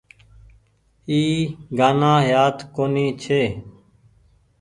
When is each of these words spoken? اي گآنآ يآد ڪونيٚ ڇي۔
اي 1.09 1.21
گآنآ 1.77 2.13
يآد 2.31 2.55
ڪونيٚ 2.75 3.15
ڇي۔ 3.21 3.41